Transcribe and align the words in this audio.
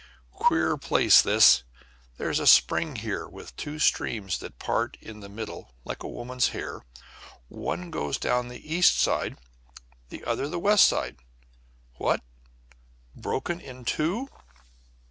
Queer 0.33 0.77
place, 0.77 1.21
this! 1.21 1.61
There's 2.17 2.39
a 2.39 2.47
spring 2.47 2.95
here 2.95 3.27
with 3.27 3.55
two 3.55 3.77
streams 3.77 4.39
that 4.39 4.57
part 4.57 4.97
in 4.99 5.19
the 5.19 5.29
middle 5.29 5.75
like 5.85 6.01
a 6.01 6.07
woman's 6.09 6.47
hair; 6.47 6.81
one 7.49 7.91
goes 7.91 8.17
down 8.17 8.47
the 8.47 8.73
east 8.73 8.97
side, 8.97 9.37
the 10.09 10.23
other 10.25 10.45
down 10.45 10.51
the 10.53 10.59
west 10.59 10.87
side. 10.87 11.17
What? 11.97 12.23
Broken 13.15 13.59
in 13.61 13.85
two? 13.85 14.27